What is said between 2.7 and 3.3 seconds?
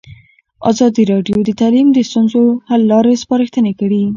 لارې